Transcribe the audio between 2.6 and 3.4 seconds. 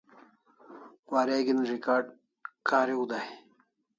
kariu dai